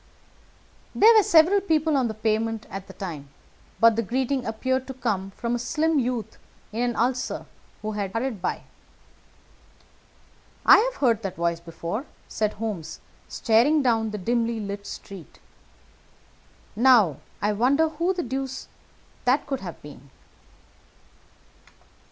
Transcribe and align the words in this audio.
There 0.95 1.13
were 1.15 1.21
several 1.21 1.61
people 1.61 1.95
on 1.95 2.07
the 2.07 2.15
pavement 2.15 2.65
at 2.71 2.87
the 2.87 2.93
time, 2.93 3.29
but 3.79 3.95
the 3.95 4.01
greeting 4.01 4.47
appeared 4.47 4.87
to 4.87 4.95
come 4.95 5.29
from 5.35 5.53
a 5.53 5.59
slim 5.59 5.99
youth 5.99 6.39
in 6.71 6.81
an 6.81 6.95
ulster 6.95 7.45
who 7.83 7.91
had 7.91 8.11
hurried 8.11 8.41
by. 8.41 8.63
"I've 10.65 10.95
heard 10.95 11.21
that 11.21 11.35
voice 11.35 11.59
before," 11.59 12.07
said 12.27 12.53
Holmes 12.53 12.99
staring 13.29 13.83
down 13.83 14.09
the 14.09 14.17
dimly 14.17 14.59
lighted 14.59 14.87
street. 14.87 15.37
"Now, 16.75 17.17
I 17.43 17.53
wonder 17.53 17.87
who 17.89 18.11
the 18.11 18.23
deuce 18.23 18.67
that 19.25 19.45
could 19.45 19.59
have 19.59 19.79
been?" 19.83 20.09